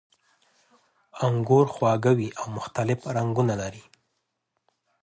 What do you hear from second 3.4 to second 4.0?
لري.